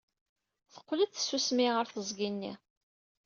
Teqqel-d 0.73 1.11
tsusmi 1.13 1.67
ɣer 1.75 1.85
teẓgi-nni. 1.87 2.53